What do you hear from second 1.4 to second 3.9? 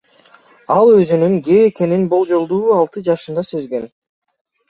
гей экенин болжолдуу алты жашында сезген.